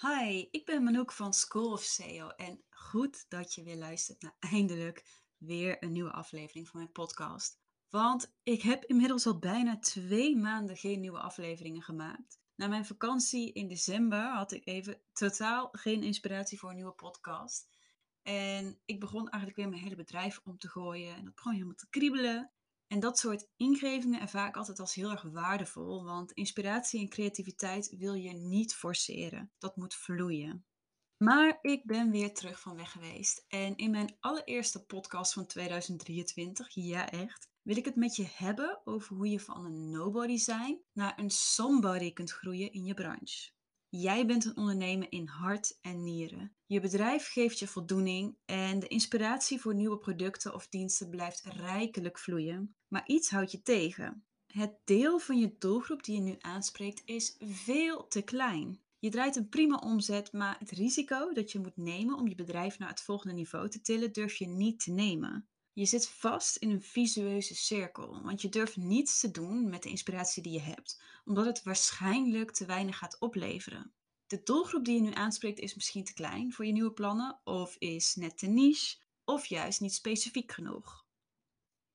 Hi, 0.00 0.46
ik 0.50 0.64
ben 0.64 0.82
Manouk 0.82 1.12
van 1.12 1.32
School 1.32 1.72
of 1.72 1.82
SEO 1.82 2.28
en 2.28 2.62
goed 2.70 3.24
dat 3.28 3.54
je 3.54 3.62
weer 3.62 3.76
luistert 3.76 4.22
naar 4.22 4.36
eindelijk 4.52 5.04
weer 5.36 5.82
een 5.82 5.92
nieuwe 5.92 6.12
aflevering 6.12 6.68
van 6.68 6.80
mijn 6.80 6.92
podcast. 6.92 7.58
Want 7.88 8.34
ik 8.42 8.62
heb 8.62 8.84
inmiddels 8.84 9.26
al 9.26 9.38
bijna 9.38 9.78
twee 9.78 10.36
maanden 10.36 10.76
geen 10.76 11.00
nieuwe 11.00 11.18
afleveringen 11.18 11.82
gemaakt. 11.82 12.40
Na 12.54 12.66
mijn 12.66 12.86
vakantie 12.86 13.52
in 13.52 13.68
december 13.68 14.32
had 14.32 14.52
ik 14.52 14.66
even 14.66 15.00
totaal 15.12 15.68
geen 15.72 16.02
inspiratie 16.02 16.58
voor 16.58 16.68
een 16.68 16.76
nieuwe 16.76 16.92
podcast. 16.92 17.68
En 18.22 18.80
ik 18.84 19.00
begon 19.00 19.28
eigenlijk 19.28 19.56
weer 19.56 19.68
mijn 19.68 19.82
hele 19.82 19.96
bedrijf 19.96 20.40
om 20.44 20.58
te 20.58 20.68
gooien 20.68 21.14
en 21.14 21.24
dat 21.24 21.34
begon 21.34 21.52
helemaal 21.52 21.74
te 21.74 21.88
kriebelen. 21.88 22.52
En 22.88 23.00
dat 23.00 23.18
soort 23.18 23.48
ingevingen 23.56 24.20
ervaar 24.20 24.48
ik 24.48 24.56
altijd 24.56 24.80
als 24.80 24.94
heel 24.94 25.10
erg 25.10 25.22
waardevol, 25.22 26.04
want 26.04 26.32
inspiratie 26.32 27.00
en 27.00 27.08
creativiteit 27.08 27.96
wil 27.96 28.14
je 28.14 28.32
niet 28.32 28.74
forceren. 28.74 29.52
Dat 29.58 29.76
moet 29.76 29.94
vloeien. 29.94 30.66
Maar 31.16 31.58
ik 31.60 31.86
ben 31.86 32.10
weer 32.10 32.34
terug 32.34 32.60
van 32.60 32.76
weg 32.76 32.92
geweest. 32.92 33.44
En 33.48 33.76
in 33.76 33.90
mijn 33.90 34.16
allereerste 34.20 34.84
podcast 34.84 35.32
van 35.32 35.46
2023, 35.46 36.68
ja 36.70 37.10
echt, 37.10 37.48
wil 37.62 37.76
ik 37.76 37.84
het 37.84 37.96
met 37.96 38.16
je 38.16 38.26
hebben 38.34 38.80
over 38.84 39.16
hoe 39.16 39.30
je 39.30 39.40
van 39.40 39.64
een 39.64 39.90
nobody 39.90 40.36
zijn 40.36 40.80
naar 40.92 41.18
een 41.18 41.30
somebody 41.30 42.12
kunt 42.12 42.30
groeien 42.30 42.72
in 42.72 42.84
je 42.84 42.94
branche. 42.94 43.50
Jij 43.90 44.26
bent 44.26 44.44
een 44.44 44.56
ondernemer 44.56 45.12
in 45.12 45.26
hart 45.26 45.78
en 45.80 46.04
nieren. 46.04 46.56
Je 46.66 46.80
bedrijf 46.80 47.28
geeft 47.28 47.58
je 47.58 47.66
voldoening 47.66 48.36
en 48.44 48.78
de 48.78 48.88
inspiratie 48.88 49.60
voor 49.60 49.74
nieuwe 49.74 49.98
producten 49.98 50.54
of 50.54 50.68
diensten 50.68 51.10
blijft 51.10 51.44
rijkelijk 51.44 52.18
vloeien. 52.18 52.74
Maar 52.88 53.06
iets 53.06 53.30
houdt 53.30 53.50
je 53.50 53.62
tegen. 53.62 54.24
Het 54.46 54.72
deel 54.84 55.18
van 55.18 55.38
je 55.38 55.56
doelgroep 55.58 56.04
die 56.04 56.14
je 56.14 56.20
nu 56.20 56.36
aanspreekt 56.38 57.02
is 57.04 57.36
veel 57.38 58.08
te 58.08 58.22
klein. 58.22 58.80
Je 58.98 59.10
draait 59.10 59.36
een 59.36 59.48
prima 59.48 59.76
omzet, 59.76 60.32
maar 60.32 60.56
het 60.58 60.70
risico 60.70 61.32
dat 61.32 61.52
je 61.52 61.58
moet 61.58 61.76
nemen 61.76 62.16
om 62.16 62.28
je 62.28 62.34
bedrijf 62.34 62.78
naar 62.78 62.88
het 62.88 63.00
volgende 63.00 63.34
niveau 63.34 63.68
te 63.68 63.80
tillen, 63.80 64.12
durf 64.12 64.34
je 64.34 64.46
niet 64.46 64.80
te 64.80 64.90
nemen. 64.90 65.48
Je 65.78 65.86
zit 65.86 66.08
vast 66.08 66.56
in 66.56 66.70
een 66.70 66.82
visueuze 66.82 67.54
cirkel, 67.54 68.22
want 68.22 68.42
je 68.42 68.48
durft 68.48 68.76
niets 68.76 69.20
te 69.20 69.30
doen 69.30 69.68
met 69.68 69.82
de 69.82 69.88
inspiratie 69.88 70.42
die 70.42 70.52
je 70.52 70.60
hebt, 70.60 71.02
omdat 71.24 71.44
het 71.44 71.62
waarschijnlijk 71.62 72.50
te 72.50 72.66
weinig 72.66 72.98
gaat 72.98 73.18
opleveren. 73.18 73.92
De 74.26 74.42
doelgroep 74.42 74.84
die 74.84 74.94
je 74.94 75.00
nu 75.00 75.14
aanspreekt 75.14 75.58
is 75.58 75.74
misschien 75.74 76.04
te 76.04 76.14
klein 76.14 76.52
voor 76.52 76.66
je 76.66 76.72
nieuwe 76.72 76.92
plannen, 76.92 77.40
of 77.44 77.76
is 77.76 78.14
net 78.14 78.38
te 78.38 78.46
niche, 78.46 78.96
of 79.24 79.46
juist 79.46 79.80
niet 79.80 79.94
specifiek 79.94 80.52
genoeg. 80.52 81.06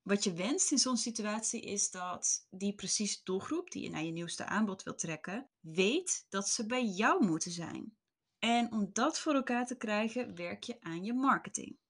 Wat 0.01 0.23
je 0.23 0.33
wenst 0.33 0.71
in 0.71 0.77
zo'n 0.79 0.97
situatie 0.97 1.61
is 1.61 1.91
dat 1.91 2.47
die 2.49 2.75
precieze 2.75 3.19
doelgroep 3.23 3.71
die 3.71 3.83
je 3.83 3.89
naar 3.89 4.03
je 4.03 4.11
nieuwste 4.11 4.45
aanbod 4.45 4.83
wilt 4.83 4.99
trekken, 4.99 5.49
weet 5.59 6.25
dat 6.29 6.49
ze 6.49 6.65
bij 6.65 6.85
jou 6.85 7.25
moeten 7.25 7.51
zijn. 7.51 7.97
En 8.39 8.71
om 8.71 8.89
dat 8.93 9.19
voor 9.19 9.33
elkaar 9.33 9.65
te 9.65 9.77
krijgen, 9.77 10.35
werk 10.35 10.63
je 10.63 10.81
aan 10.81 11.03
je 11.03 11.13
marketing. 11.13 11.81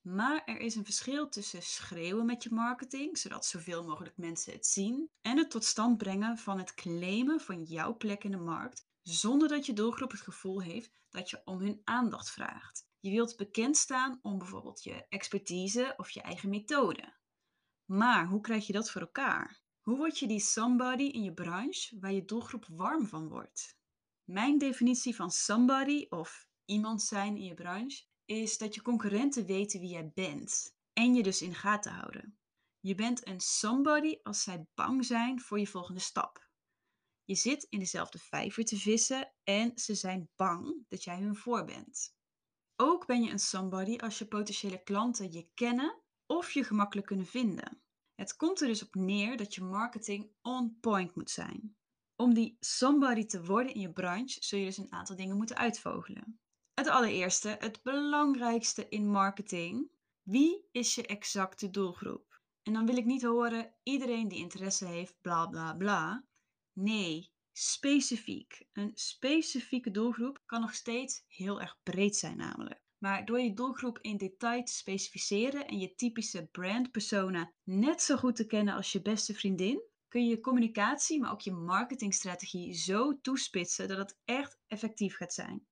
Maar 0.00 0.44
er 0.44 0.58
is 0.58 0.74
een 0.74 0.84
verschil 0.84 1.28
tussen 1.28 1.62
schreeuwen 1.62 2.26
met 2.26 2.42
je 2.42 2.54
marketing, 2.54 3.18
zodat 3.18 3.46
zoveel 3.46 3.84
mogelijk 3.84 4.16
mensen 4.16 4.52
het 4.52 4.66
zien, 4.66 5.10
en 5.20 5.38
het 5.38 5.50
tot 5.50 5.64
stand 5.64 5.98
brengen 5.98 6.38
van 6.38 6.58
het 6.58 6.74
claimen 6.74 7.40
van 7.40 7.62
jouw 7.62 7.96
plek 7.96 8.24
in 8.24 8.30
de 8.30 8.36
markt, 8.36 8.86
zonder 9.02 9.48
dat 9.48 9.66
je 9.66 9.72
doelgroep 9.72 10.10
het 10.10 10.20
gevoel 10.20 10.62
heeft 10.62 10.90
dat 11.10 11.30
je 11.30 11.40
om 11.44 11.60
hun 11.60 11.80
aandacht 11.84 12.30
vraagt. 12.30 12.88
Je 13.00 13.10
wilt 13.10 13.36
bekend 13.36 13.76
staan 13.76 14.18
om 14.22 14.38
bijvoorbeeld 14.38 14.82
je 14.82 15.06
expertise 15.08 15.94
of 15.96 16.10
je 16.10 16.20
eigen 16.22 16.48
methode. 16.48 17.18
Maar 17.84 18.26
hoe 18.26 18.40
krijg 18.40 18.66
je 18.66 18.72
dat 18.72 18.90
voor 18.90 19.00
elkaar? 19.00 19.62
Hoe 19.80 19.96
word 19.96 20.18
je 20.18 20.26
die 20.26 20.40
somebody 20.40 21.02
in 21.02 21.22
je 21.22 21.34
branche 21.34 21.98
waar 22.00 22.12
je 22.12 22.24
doelgroep 22.24 22.66
warm 22.68 23.06
van 23.06 23.28
wordt? 23.28 23.78
Mijn 24.24 24.58
definitie 24.58 25.14
van 25.14 25.30
somebody 25.30 26.06
of 26.08 26.48
iemand 26.64 27.02
zijn 27.02 27.36
in 27.36 27.44
je 27.44 27.54
branche 27.54 28.04
is 28.30 28.58
dat 28.58 28.74
je 28.74 28.82
concurrenten 28.82 29.46
weten 29.46 29.80
wie 29.80 29.88
jij 29.88 30.10
bent 30.14 30.76
en 30.92 31.14
je 31.14 31.22
dus 31.22 31.42
in 31.42 31.48
de 31.48 31.54
gaten 31.54 31.92
houden. 31.92 32.38
Je 32.80 32.94
bent 32.94 33.26
een 33.26 33.40
somebody 33.40 34.18
als 34.22 34.42
zij 34.42 34.66
bang 34.74 35.04
zijn 35.04 35.40
voor 35.40 35.58
je 35.58 35.66
volgende 35.66 36.00
stap. 36.00 36.48
Je 37.24 37.34
zit 37.34 37.66
in 37.70 37.78
dezelfde 37.78 38.18
vijver 38.18 38.64
te 38.64 38.76
vissen 38.76 39.32
en 39.44 39.72
ze 39.74 39.94
zijn 39.94 40.30
bang 40.36 40.84
dat 40.88 41.04
jij 41.04 41.18
hun 41.18 41.36
voor 41.36 41.64
bent. 41.64 42.14
Ook 42.76 43.06
ben 43.06 43.22
je 43.22 43.30
een 43.30 43.38
somebody 43.38 43.96
als 43.96 44.18
je 44.18 44.26
potentiële 44.26 44.82
klanten 44.82 45.32
je 45.32 45.48
kennen 45.54 46.02
of 46.26 46.50
je 46.50 46.64
gemakkelijk 46.64 47.06
kunnen 47.06 47.26
vinden. 47.26 47.82
Het 48.14 48.36
komt 48.36 48.60
er 48.60 48.66
dus 48.66 48.82
op 48.82 48.94
neer 48.94 49.36
dat 49.36 49.54
je 49.54 49.62
marketing 49.62 50.32
on 50.42 50.78
point 50.80 51.14
moet 51.14 51.30
zijn. 51.30 51.76
Om 52.16 52.34
die 52.34 52.56
somebody 52.60 53.24
te 53.24 53.44
worden 53.44 53.74
in 53.74 53.80
je 53.80 53.92
branche 53.92 54.44
zul 54.44 54.58
je 54.58 54.64
dus 54.64 54.76
een 54.76 54.92
aantal 54.92 55.16
dingen 55.16 55.36
moeten 55.36 55.56
uitvogelen. 55.56 56.39
Het 56.80 56.88
allereerste, 56.88 57.56
het 57.58 57.82
belangrijkste 57.82 58.88
in 58.88 59.10
marketing. 59.10 59.90
Wie 60.22 60.68
is 60.72 60.94
je 60.94 61.06
exacte 61.06 61.70
doelgroep? 61.70 62.40
En 62.62 62.72
dan 62.72 62.86
wil 62.86 62.96
ik 62.96 63.04
niet 63.04 63.22
horen 63.22 63.74
iedereen 63.82 64.28
die 64.28 64.38
interesse 64.38 64.86
heeft, 64.86 65.16
bla 65.20 65.46
bla 65.46 65.74
bla. 65.74 66.24
Nee, 66.72 67.32
specifiek. 67.52 68.66
Een 68.72 68.90
specifieke 68.94 69.90
doelgroep 69.90 70.42
kan 70.46 70.60
nog 70.60 70.74
steeds 70.74 71.24
heel 71.26 71.60
erg 71.60 71.78
breed 71.82 72.16
zijn 72.16 72.36
namelijk. 72.36 72.82
Maar 72.98 73.24
door 73.24 73.40
je 73.40 73.54
doelgroep 73.54 73.98
in 74.00 74.16
detail 74.16 74.64
te 74.64 74.72
specificeren 74.72 75.66
en 75.66 75.78
je 75.78 75.94
typische 75.94 76.46
brandpersona 76.46 77.52
net 77.62 78.02
zo 78.02 78.16
goed 78.16 78.36
te 78.36 78.46
kennen 78.46 78.74
als 78.74 78.92
je 78.92 79.02
beste 79.02 79.34
vriendin, 79.34 79.82
kun 80.08 80.24
je 80.24 80.30
je 80.30 80.40
communicatie, 80.40 81.20
maar 81.20 81.32
ook 81.32 81.40
je 81.40 81.52
marketingstrategie 81.52 82.74
zo 82.74 83.20
toespitsen 83.20 83.88
dat 83.88 83.98
het 83.98 84.18
echt 84.24 84.58
effectief 84.66 85.16
gaat 85.16 85.32
zijn. 85.32 85.68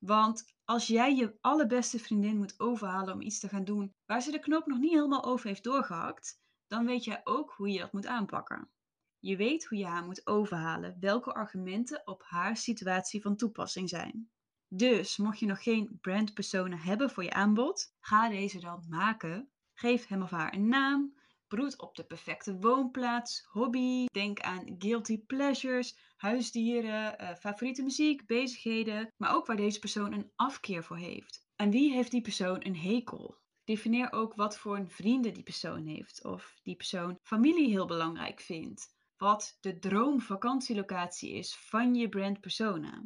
Want 0.00 0.54
als 0.64 0.86
jij 0.86 1.14
je 1.14 1.38
allerbeste 1.40 1.98
vriendin 1.98 2.36
moet 2.36 2.60
overhalen 2.60 3.14
om 3.14 3.20
iets 3.20 3.38
te 3.38 3.48
gaan 3.48 3.64
doen 3.64 3.94
waar 4.06 4.22
ze 4.22 4.30
de 4.30 4.38
knoop 4.38 4.66
nog 4.66 4.78
niet 4.78 4.92
helemaal 4.92 5.24
over 5.24 5.46
heeft 5.46 5.64
doorgehakt, 5.64 6.40
dan 6.66 6.86
weet 6.86 7.04
jij 7.04 7.20
ook 7.24 7.50
hoe 7.50 7.70
je 7.70 7.78
dat 7.78 7.92
moet 7.92 8.06
aanpakken. 8.06 8.70
Je 9.18 9.36
weet 9.36 9.66
hoe 9.66 9.78
je 9.78 9.86
haar 9.86 10.04
moet 10.04 10.26
overhalen, 10.26 10.96
welke 11.00 11.32
argumenten 11.32 12.02
op 12.04 12.22
haar 12.24 12.56
situatie 12.56 13.22
van 13.22 13.36
toepassing 13.36 13.88
zijn. 13.88 14.30
Dus 14.68 15.16
mocht 15.16 15.38
je 15.38 15.46
nog 15.46 15.62
geen 15.62 15.98
brandpersona 16.00 16.76
hebben 16.76 17.10
voor 17.10 17.24
je 17.24 17.32
aanbod, 17.32 17.94
ga 18.00 18.28
deze 18.28 18.60
dan 18.60 18.84
maken. 18.88 19.50
Geef 19.72 20.06
hem 20.06 20.22
of 20.22 20.30
haar 20.30 20.54
een 20.54 20.68
naam. 20.68 21.19
Broed 21.50 21.80
op 21.80 21.96
de 21.96 22.04
perfecte 22.04 22.58
woonplaats, 22.58 23.46
hobby. 23.48 24.06
Denk 24.12 24.40
aan 24.40 24.74
guilty 24.78 25.18
pleasures, 25.18 25.98
huisdieren, 26.16 27.16
uh, 27.20 27.34
favoriete 27.34 27.82
muziek, 27.82 28.26
bezigheden. 28.26 29.12
Maar 29.16 29.34
ook 29.34 29.46
waar 29.46 29.56
deze 29.56 29.78
persoon 29.78 30.12
een 30.12 30.30
afkeer 30.36 30.84
voor 30.84 30.96
heeft. 30.96 31.48
En 31.56 31.70
wie 31.70 31.92
heeft 31.92 32.10
die 32.10 32.20
persoon 32.20 32.64
een 32.64 32.76
hekel? 32.76 33.38
Defineer 33.64 34.12
ook 34.12 34.34
wat 34.34 34.58
voor 34.58 34.84
vrienden 34.88 35.34
die 35.34 35.42
persoon 35.42 35.86
heeft. 35.86 36.24
Of 36.24 36.58
die 36.62 36.76
persoon 36.76 37.18
familie 37.22 37.68
heel 37.68 37.86
belangrijk 37.86 38.40
vindt. 38.40 38.86
Wat 39.16 39.56
de 39.60 39.78
droomvakantielocatie 39.78 41.32
is 41.32 41.56
van 41.56 41.94
je 41.94 42.08
brandpersona. 42.08 43.02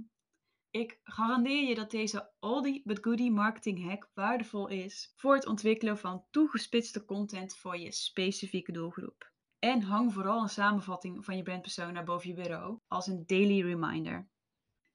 Ik 0.76 1.00
garandeer 1.04 1.68
je 1.68 1.74
dat 1.74 1.90
deze 1.90 2.30
oldie 2.40 2.82
but 2.84 2.98
goodie 3.04 3.30
marketing 3.30 3.88
hack 3.88 4.10
waardevol 4.14 4.68
is 4.68 5.12
voor 5.16 5.34
het 5.34 5.46
ontwikkelen 5.46 5.98
van 5.98 6.24
toegespitste 6.30 7.04
content 7.04 7.56
voor 7.56 7.76
je 7.76 7.92
specifieke 7.92 8.72
doelgroep. 8.72 9.32
En 9.58 9.82
hang 9.82 10.12
vooral 10.12 10.42
een 10.42 10.48
samenvatting 10.48 11.24
van 11.24 11.36
je 11.36 11.42
brandpersona 11.42 12.02
boven 12.02 12.28
je 12.28 12.34
bureau 12.34 12.78
als 12.88 13.06
een 13.06 13.22
daily 13.26 13.62
reminder. 13.62 14.28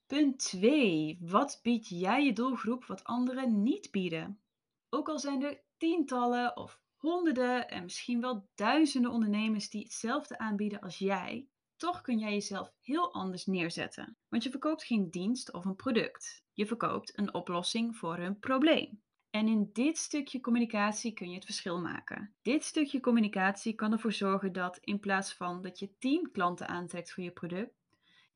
Punt 0.07 0.39
2. 0.39 1.17
Wat 1.21 1.59
bied 1.61 1.87
jij 1.87 2.25
je 2.25 2.33
doelgroep 2.33 2.85
wat 2.85 3.03
anderen 3.03 3.63
niet 3.63 3.91
bieden? 3.91 4.41
Ook 4.89 5.09
al 5.09 5.19
zijn 5.19 5.43
er 5.43 5.63
tientallen 5.77 6.57
of 6.57 6.81
honderden 6.95 7.69
en 7.69 7.83
misschien 7.83 8.21
wel 8.21 8.49
duizenden 8.55 9.11
ondernemers 9.11 9.69
die 9.69 9.83
hetzelfde 9.83 10.37
aanbieden 10.37 10.79
als 10.79 10.97
jij, 10.97 11.49
toch 11.79 12.01
kun 12.01 12.17
jij 12.17 12.31
jezelf 12.31 12.71
heel 12.81 13.13
anders 13.13 13.45
neerzetten. 13.45 14.17
Want 14.29 14.43
je 14.43 14.49
verkoopt 14.49 14.83
geen 14.83 15.09
dienst 15.09 15.53
of 15.53 15.65
een 15.65 15.75
product. 15.75 16.43
Je 16.53 16.65
verkoopt 16.65 17.17
een 17.17 17.33
oplossing 17.33 17.97
voor 17.97 18.17
een 18.17 18.39
probleem. 18.39 19.01
En 19.29 19.47
in 19.47 19.69
dit 19.73 19.97
stukje 19.97 20.39
communicatie 20.39 21.13
kun 21.13 21.29
je 21.29 21.35
het 21.35 21.45
verschil 21.45 21.79
maken. 21.79 22.33
Dit 22.41 22.63
stukje 22.63 22.99
communicatie 22.99 23.73
kan 23.73 23.91
ervoor 23.91 24.13
zorgen 24.13 24.53
dat 24.53 24.77
in 24.81 24.99
plaats 24.99 25.33
van 25.33 25.61
dat 25.61 25.79
je 25.79 25.97
10 25.99 26.29
klanten 26.31 26.67
aantrekt 26.67 27.11
voor 27.13 27.23
je 27.23 27.31
product, 27.31 27.73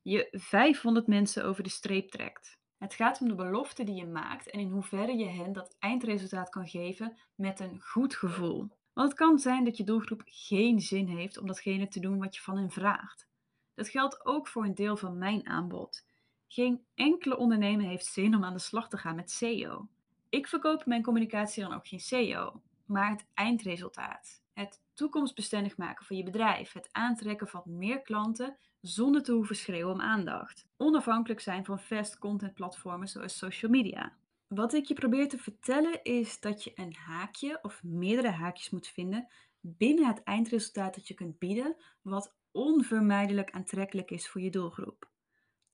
je 0.02 0.28
500 0.30 1.06
mensen 1.06 1.44
over 1.44 1.62
de 1.62 1.68
streep 1.68 2.10
trekt. 2.10 2.58
Het 2.78 2.94
gaat 2.94 3.20
om 3.20 3.28
de 3.28 3.34
belofte 3.34 3.84
die 3.84 3.94
je 3.94 4.06
maakt 4.06 4.50
en 4.50 4.60
in 4.60 4.70
hoeverre 4.70 5.16
je 5.16 5.28
hen 5.28 5.52
dat 5.52 5.76
eindresultaat 5.78 6.48
kan 6.48 6.68
geven 6.68 7.18
met 7.34 7.60
een 7.60 7.80
goed 7.80 8.14
gevoel. 8.14 8.68
Want 8.92 9.08
het 9.08 9.18
kan 9.18 9.38
zijn 9.38 9.64
dat 9.64 9.76
je 9.76 9.84
doelgroep 9.84 10.22
geen 10.24 10.80
zin 10.80 11.06
heeft 11.06 11.38
om 11.38 11.46
datgene 11.46 11.88
te 11.88 12.00
doen 12.00 12.18
wat 12.18 12.34
je 12.34 12.42
van 12.42 12.56
hen 12.56 12.70
vraagt. 12.70 13.26
Dat 13.74 13.88
geldt 13.88 14.26
ook 14.26 14.48
voor 14.48 14.64
een 14.64 14.74
deel 14.74 14.96
van 14.96 15.18
mijn 15.18 15.46
aanbod. 15.46 16.06
Geen 16.48 16.84
enkele 16.94 17.36
ondernemer 17.36 17.86
heeft 17.86 18.06
zin 18.06 18.34
om 18.34 18.44
aan 18.44 18.52
de 18.52 18.58
slag 18.58 18.88
te 18.88 18.96
gaan 18.96 19.16
met 19.16 19.30
SEO. 19.30 19.88
Ik 20.28 20.46
verkoop 20.46 20.86
mijn 20.86 21.02
communicatie 21.02 21.62
dan 21.62 21.74
ook 21.74 21.88
geen 21.88 22.00
SEO, 22.00 22.62
maar 22.86 23.10
het 23.10 23.26
eindresultaat. 23.34 24.42
Het 24.52 24.82
toekomstbestendig 24.94 25.76
maken 25.76 26.06
van 26.06 26.16
je 26.16 26.22
bedrijf, 26.22 26.72
het 26.72 26.88
aantrekken 26.92 27.48
van 27.48 27.62
meer 27.64 28.02
klanten 28.02 28.56
zonder 28.80 29.22
te 29.22 29.32
hoeven 29.32 29.56
schreeuwen 29.56 29.94
om 29.94 30.00
aandacht. 30.00 30.66
Onafhankelijk 30.76 31.40
zijn 31.40 31.64
van 31.64 31.78
fast 31.78 32.18
content 32.18 32.54
platformen 32.54 33.08
zoals 33.08 33.38
social 33.38 33.70
media. 33.70 34.16
Wat 34.48 34.72
ik 34.72 34.84
je 34.84 34.94
probeer 34.94 35.28
te 35.28 35.38
vertellen 35.38 36.02
is 36.02 36.40
dat 36.40 36.64
je 36.64 36.72
een 36.74 36.94
haakje 36.94 37.58
of 37.62 37.82
meerdere 37.82 38.30
haakjes 38.30 38.70
moet 38.70 38.88
vinden 38.88 39.28
binnen 39.60 40.06
het 40.06 40.22
eindresultaat 40.22 40.94
dat 40.94 41.08
je 41.08 41.14
kunt 41.14 41.38
bieden, 41.38 41.76
wat 42.02 42.34
onvermijdelijk 42.54 43.50
aantrekkelijk 43.50 44.10
is 44.10 44.28
voor 44.28 44.40
je 44.40 44.50
doelgroep. 44.50 45.10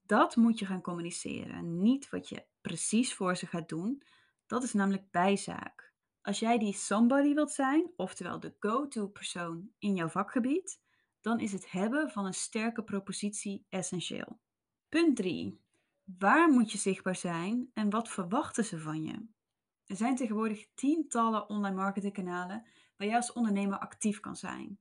Dat 0.02 0.36
moet 0.36 0.58
je 0.58 0.66
gaan 0.66 0.80
communiceren, 0.80 1.82
niet 1.82 2.08
wat 2.10 2.28
je 2.28 2.44
precies 2.60 3.14
voor 3.14 3.36
ze 3.36 3.46
gaat 3.46 3.68
doen. 3.68 4.02
Dat 4.46 4.62
is 4.62 4.72
namelijk 4.72 5.10
bijzaak. 5.10 5.92
Als 6.22 6.38
jij 6.38 6.58
die 6.58 6.72
somebody 6.72 7.34
wilt 7.34 7.50
zijn, 7.50 7.90
oftewel 7.96 8.40
de 8.40 8.54
go-to 8.58 9.08
persoon 9.08 9.70
in 9.78 9.94
jouw 9.94 10.08
vakgebied, 10.08 10.80
dan 11.20 11.40
is 11.40 11.52
het 11.52 11.70
hebben 11.70 12.10
van 12.10 12.26
een 12.26 12.34
sterke 12.34 12.82
propositie 12.82 13.66
essentieel. 13.68 14.40
Punt 14.88 15.16
3. 15.16 15.60
Waar 16.18 16.50
moet 16.50 16.72
je 16.72 16.78
zichtbaar 16.78 17.16
zijn 17.16 17.70
en 17.74 17.90
wat 17.90 18.08
verwachten 18.08 18.64
ze 18.64 18.78
van 18.78 19.02
je? 19.02 19.26
Er 19.86 19.96
zijn 19.96 20.16
tegenwoordig 20.16 20.66
tientallen 20.74 21.48
online 21.48 21.76
marketingkanalen 21.76 22.66
waar 22.96 23.06
jij 23.06 23.16
als 23.16 23.32
ondernemer 23.32 23.78
actief 23.78 24.20
kan 24.20 24.36
zijn. 24.36 24.78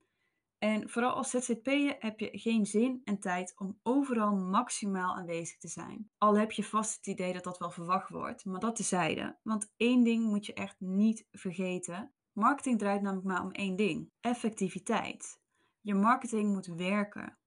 En 0.59 0.89
vooral 0.89 1.11
als 1.11 1.29
ZZP'er 1.29 1.95
heb 1.99 2.19
je 2.19 2.29
geen 2.31 2.65
zin 2.65 3.01
en 3.03 3.19
tijd 3.19 3.53
om 3.57 3.79
overal 3.83 4.35
maximaal 4.35 5.15
aanwezig 5.15 5.57
te 5.57 5.67
zijn. 5.67 6.09
Al 6.17 6.37
heb 6.37 6.51
je 6.51 6.63
vast 6.63 6.95
het 6.95 7.07
idee 7.07 7.33
dat 7.33 7.43
dat 7.43 7.57
wel 7.57 7.71
verwacht 7.71 8.09
wordt, 8.09 8.45
maar 8.45 8.59
dat 8.59 8.75
tezijde. 8.75 9.37
Want 9.43 9.73
één 9.77 10.03
ding 10.03 10.23
moet 10.23 10.45
je 10.45 10.53
echt 10.53 10.79
niet 10.79 11.27
vergeten. 11.31 12.13
Marketing 12.31 12.79
draait 12.79 13.01
namelijk 13.01 13.27
maar 13.27 13.43
om 13.43 13.51
één 13.51 13.75
ding: 13.75 14.11
effectiviteit. 14.19 15.41
Je 15.81 15.93
marketing 15.93 16.53
moet 16.53 16.65
werken. 16.65 17.37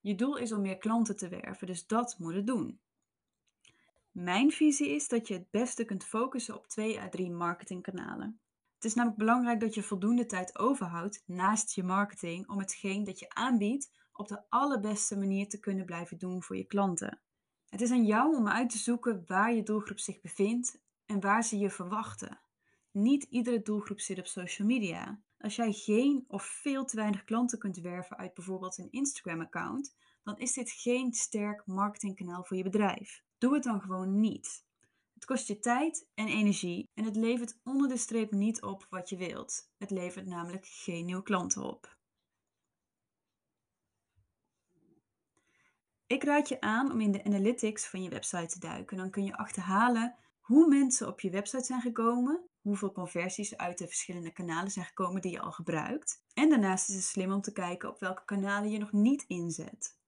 Je 0.00 0.14
doel 0.14 0.36
is 0.36 0.52
om 0.52 0.60
meer 0.60 0.78
klanten 0.78 1.16
te 1.16 1.28
werven, 1.28 1.66
dus 1.66 1.86
dat 1.86 2.18
moet 2.18 2.34
het 2.34 2.46
doen. 2.46 2.80
Mijn 4.10 4.50
visie 4.50 4.88
is 4.88 5.08
dat 5.08 5.28
je 5.28 5.34
het 5.34 5.50
beste 5.50 5.84
kunt 5.84 6.04
focussen 6.04 6.56
op 6.56 6.66
twee 6.66 7.00
à 7.00 7.08
drie 7.08 7.30
marketingkanalen. 7.30 8.40
Het 8.82 8.90
is 8.90 8.96
namelijk 8.96 9.20
belangrijk 9.20 9.60
dat 9.60 9.74
je 9.74 9.82
voldoende 9.82 10.26
tijd 10.26 10.58
overhoudt 10.58 11.22
naast 11.26 11.74
je 11.74 11.82
marketing 11.82 12.48
om 12.48 12.58
hetgeen 12.58 13.04
dat 13.04 13.18
je 13.18 13.34
aanbiedt 13.34 13.92
op 14.12 14.28
de 14.28 14.42
allerbeste 14.48 15.16
manier 15.18 15.48
te 15.48 15.60
kunnen 15.60 15.84
blijven 15.84 16.18
doen 16.18 16.42
voor 16.42 16.56
je 16.56 16.64
klanten. 16.64 17.20
Het 17.68 17.80
is 17.80 17.90
aan 17.90 18.04
jou 18.04 18.36
om 18.36 18.48
uit 18.48 18.70
te 18.70 18.78
zoeken 18.78 19.24
waar 19.26 19.54
je 19.54 19.62
doelgroep 19.62 19.98
zich 19.98 20.20
bevindt 20.20 20.80
en 21.06 21.20
waar 21.20 21.44
ze 21.44 21.58
je 21.58 21.70
verwachten. 21.70 22.40
Niet 22.90 23.22
iedere 23.22 23.62
doelgroep 23.62 24.00
zit 24.00 24.18
op 24.18 24.26
social 24.26 24.68
media. 24.68 25.22
Als 25.38 25.56
jij 25.56 25.72
geen 25.72 26.24
of 26.28 26.42
veel 26.42 26.84
te 26.84 26.96
weinig 26.96 27.24
klanten 27.24 27.58
kunt 27.58 27.78
werven 27.78 28.16
uit 28.16 28.34
bijvoorbeeld 28.34 28.78
een 28.78 28.90
Instagram-account, 28.90 29.96
dan 30.22 30.38
is 30.38 30.52
dit 30.52 30.70
geen 30.70 31.12
sterk 31.12 31.66
marketingkanaal 31.66 32.44
voor 32.44 32.56
je 32.56 32.62
bedrijf. 32.62 33.22
Doe 33.38 33.54
het 33.54 33.62
dan 33.62 33.80
gewoon 33.80 34.20
niet. 34.20 34.64
Het 35.22 35.30
kost 35.30 35.46
je 35.46 35.58
tijd 35.58 36.06
en 36.14 36.28
energie 36.28 36.90
en 36.94 37.04
het 37.04 37.16
levert 37.16 37.58
onder 37.64 37.88
de 37.88 37.96
streep 37.96 38.30
niet 38.30 38.62
op 38.62 38.86
wat 38.90 39.08
je 39.08 39.16
wilt. 39.16 39.70
Het 39.78 39.90
levert 39.90 40.26
namelijk 40.26 40.66
geen 40.66 41.04
nieuwe 41.04 41.22
klanten 41.22 41.62
op. 41.62 41.96
Ik 46.06 46.22
raad 46.24 46.48
je 46.48 46.60
aan 46.60 46.92
om 46.92 47.00
in 47.00 47.12
de 47.12 47.24
analytics 47.24 47.86
van 47.86 48.02
je 48.02 48.08
website 48.08 48.46
te 48.46 48.58
duiken. 48.58 48.96
Dan 48.96 49.10
kun 49.10 49.24
je 49.24 49.36
achterhalen 49.36 50.16
hoe 50.40 50.68
mensen 50.68 51.08
op 51.08 51.20
je 51.20 51.30
website 51.30 51.64
zijn 51.64 51.80
gekomen, 51.80 52.48
hoeveel 52.60 52.92
conversies 52.92 53.56
uit 53.56 53.78
de 53.78 53.86
verschillende 53.86 54.32
kanalen 54.32 54.70
zijn 54.70 54.86
gekomen 54.86 55.22
die 55.22 55.32
je 55.32 55.40
al 55.40 55.52
gebruikt. 55.52 56.24
En 56.34 56.48
daarnaast 56.48 56.88
is 56.88 56.94
het 56.94 57.04
slim 57.04 57.32
om 57.32 57.40
te 57.40 57.52
kijken 57.52 57.88
op 57.88 58.00
welke 58.00 58.24
kanalen 58.24 58.70
je 58.70 58.78
nog 58.78 58.92
niet 58.92 59.24
inzet. 59.26 60.00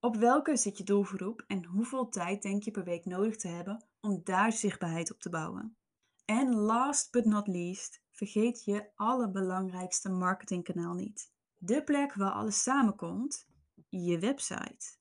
Op 0.00 0.16
welke 0.16 0.56
zit 0.56 0.78
je 0.78 0.84
doelgroep 0.84 1.44
en 1.46 1.64
hoeveel 1.64 2.08
tijd 2.08 2.42
denk 2.42 2.62
je 2.62 2.70
per 2.70 2.84
week 2.84 3.04
nodig 3.04 3.36
te 3.36 3.48
hebben 3.48 3.84
om 4.00 4.20
daar 4.24 4.52
zichtbaarheid 4.52 5.12
op 5.12 5.20
te 5.20 5.30
bouwen? 5.30 5.76
En 6.24 6.54
last 6.54 7.10
but 7.10 7.24
not 7.24 7.46
least, 7.46 8.02
vergeet 8.10 8.64
je 8.64 8.88
allerbelangrijkste 8.94 10.08
marketingkanaal 10.08 10.94
niet. 10.94 11.32
De 11.56 11.84
plek 11.84 12.14
waar 12.14 12.30
alles 12.30 12.62
samenkomt, 12.62 13.46
je 13.88 14.18
website. 14.18 14.96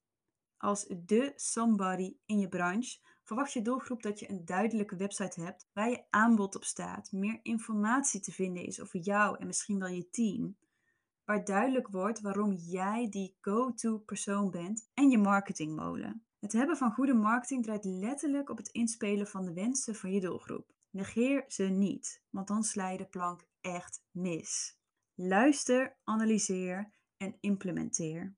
Als 0.58 0.86
de 1.06 1.34
somebody 1.36 2.18
in 2.26 2.40
je 2.40 2.50
branche 2.50 3.00
verwacht 3.24 3.54
je 3.54 3.62
doelgroep 3.62 4.02
dat 4.02 4.20
je 4.20 4.30
een 4.30 4.46
duidelijke 4.46 4.96
website 4.96 5.42
hebt 5.42 5.70
waar 5.74 5.90
je 5.90 6.04
aanbod 6.10 6.56
op 6.56 6.64
staat, 6.64 7.12
meer 7.12 7.40
informatie 7.44 8.20
te 8.20 8.32
vinden 8.32 8.66
is 8.66 8.82
over 8.82 9.00
jou 9.00 9.38
en 9.40 9.48
misschien 9.48 9.80
wel 9.80 9.88
je 9.88 10.10
team 10.10 10.58
waar 11.28 11.46
duidelijk 11.46 11.88
wordt 11.88 12.22
waarom 12.22 12.54
jij 12.54 13.10
die 13.10 13.38
go-to 13.42 13.98
persoon 13.98 14.52
bent 14.52 14.90
en 14.94 15.10
je 15.10 15.18
marketingmolen. 15.18 16.26
Het 16.40 16.52
hebben 16.52 16.78
van 16.78 16.92
goede 16.92 17.14
marketing 17.14 17.64
draait 17.64 17.86
letterlijk 17.86 18.50
op 18.50 18.58
het 18.58 18.68
inspelen 18.68 19.28
van 19.28 19.46
de 19.46 19.54
wensen 19.54 19.96
van 19.96 20.12
je 20.12 20.20
doelgroep. 20.20 20.74
Negeer 20.90 21.44
ze 21.48 21.64
niet, 21.64 22.24
want 22.30 22.48
dan 22.48 22.64
sla 22.64 22.90
je 22.90 22.98
de 22.98 23.06
plank 23.06 23.48
echt 23.62 24.04
mis. 24.12 24.78
Luister, 25.14 25.98
analyseer 26.04 26.92
en 27.18 27.38
implementeer. 27.40 28.36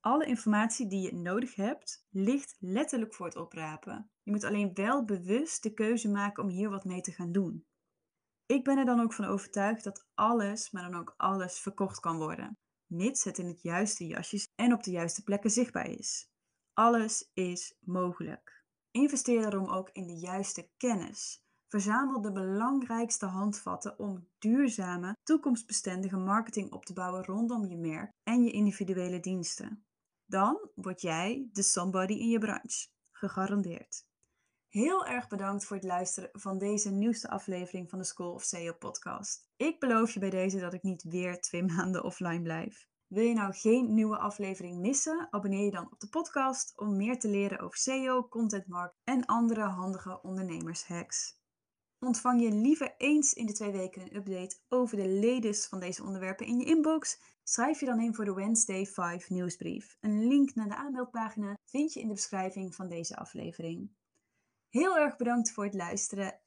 Alle 0.00 0.26
informatie 0.26 0.86
die 0.86 1.00
je 1.00 1.14
nodig 1.14 1.54
hebt, 1.54 2.06
ligt 2.10 2.56
letterlijk 2.58 3.14
voor 3.14 3.26
het 3.26 3.36
oprapen. 3.36 4.10
Je 4.22 4.30
moet 4.30 4.44
alleen 4.44 4.74
wel 4.74 5.04
bewust 5.04 5.62
de 5.62 5.74
keuze 5.74 6.10
maken 6.10 6.42
om 6.42 6.48
hier 6.48 6.70
wat 6.70 6.84
mee 6.84 7.00
te 7.00 7.12
gaan 7.12 7.32
doen. 7.32 7.64
Ik 8.50 8.64
ben 8.64 8.78
er 8.78 8.84
dan 8.84 9.00
ook 9.00 9.12
van 9.12 9.24
overtuigd 9.24 9.84
dat 9.84 10.06
alles, 10.14 10.70
maar 10.70 10.90
dan 10.90 11.00
ook 11.00 11.14
alles, 11.16 11.58
verkocht 11.58 12.00
kan 12.00 12.18
worden, 12.18 12.58
mits 12.86 13.24
het 13.24 13.38
in 13.38 13.46
het 13.46 13.62
juiste 13.62 14.06
jasjes 14.06 14.46
en 14.54 14.72
op 14.72 14.82
de 14.82 14.90
juiste 14.90 15.22
plekken 15.22 15.50
zichtbaar 15.50 15.86
is. 15.86 16.28
Alles 16.72 17.30
is 17.34 17.76
mogelijk. 17.80 18.64
Investeer 18.90 19.42
daarom 19.42 19.68
ook 19.68 19.90
in 19.92 20.06
de 20.06 20.18
juiste 20.18 20.70
kennis. 20.76 21.42
Verzamel 21.68 22.20
de 22.20 22.32
belangrijkste 22.32 23.26
handvatten 23.26 23.98
om 23.98 24.28
duurzame, 24.38 25.16
toekomstbestendige 25.22 26.16
marketing 26.16 26.72
op 26.72 26.84
te 26.84 26.92
bouwen 26.92 27.24
rondom 27.24 27.66
je 27.66 27.76
merk 27.76 28.10
en 28.22 28.42
je 28.42 28.50
individuele 28.50 29.20
diensten. 29.20 29.84
Dan 30.26 30.70
word 30.74 31.00
jij 31.00 31.48
de 31.52 31.62
somebody 31.62 32.12
in 32.12 32.28
je 32.28 32.38
branche. 32.38 32.88
Gegarandeerd. 33.10 34.08
Heel 34.70 35.06
erg 35.06 35.28
bedankt 35.28 35.64
voor 35.64 35.76
het 35.76 35.84
luisteren 35.84 36.30
van 36.32 36.58
deze 36.58 36.90
nieuwste 36.90 37.30
aflevering 37.30 37.90
van 37.90 37.98
de 37.98 38.04
School 38.04 38.32
of 38.32 38.42
SEO 38.42 38.72
podcast. 38.72 39.48
Ik 39.56 39.80
beloof 39.80 40.10
je 40.10 40.20
bij 40.20 40.30
deze 40.30 40.58
dat 40.58 40.74
ik 40.74 40.82
niet 40.82 41.02
weer 41.02 41.40
twee 41.40 41.62
maanden 41.76 42.04
offline 42.04 42.42
blijf. 42.42 42.88
Wil 43.06 43.24
je 43.24 43.34
nou 43.34 43.52
geen 43.52 43.94
nieuwe 43.94 44.18
aflevering 44.18 44.78
missen? 44.78 45.28
Abonneer 45.30 45.64
je 45.64 45.70
dan 45.70 45.92
op 45.92 46.00
de 46.00 46.08
podcast 46.08 46.78
om 46.78 46.96
meer 46.96 47.18
te 47.18 47.28
leren 47.28 47.58
over 47.58 47.78
SEO, 47.78 48.28
content 48.28 48.66
marketing 48.66 49.04
en 49.04 49.26
andere 49.26 49.62
handige 49.62 50.22
ondernemershacks. 50.22 51.38
Ontvang 51.98 52.42
je 52.42 52.50
liever 52.50 52.94
eens 52.96 53.32
in 53.32 53.46
de 53.46 53.52
twee 53.52 53.72
weken 53.72 54.02
een 54.02 54.16
update 54.16 54.58
over 54.68 54.96
de 54.96 55.08
latest 55.08 55.68
van 55.68 55.80
deze 55.80 56.02
onderwerpen 56.02 56.46
in 56.46 56.58
je 56.58 56.64
inbox? 56.64 57.20
Schrijf 57.42 57.80
je 57.80 57.86
dan 57.86 58.00
in 58.00 58.14
voor 58.14 58.24
de 58.24 58.34
Wednesday 58.34 58.86
5 58.86 59.30
nieuwsbrief. 59.30 59.96
Een 60.00 60.26
link 60.26 60.54
naar 60.54 60.68
de 60.68 60.76
aanmeldpagina 60.76 61.58
vind 61.64 61.92
je 61.92 62.00
in 62.00 62.08
de 62.08 62.14
beschrijving 62.14 62.74
van 62.74 62.88
deze 62.88 63.16
aflevering. 63.16 63.98
Heel 64.70 64.98
erg 64.98 65.16
bedankt 65.16 65.52
voor 65.52 65.64
het 65.64 65.74
luisteren 65.74 66.40